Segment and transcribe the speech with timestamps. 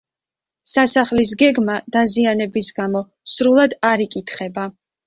[0.71, 3.05] სასახლის გეგმა, დაზიანების გამო,
[3.37, 4.71] სრულად არ იკითხება.